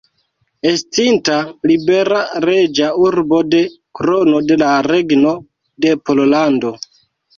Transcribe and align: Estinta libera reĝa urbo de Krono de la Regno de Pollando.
Estinta 0.67 1.35
libera 1.71 2.23
reĝa 2.49 2.89
urbo 3.03 3.41
de 3.51 3.61
Krono 3.99 4.41
de 4.53 4.59
la 4.65 4.73
Regno 4.89 5.35
de 5.87 5.95
Pollando. 6.09 6.77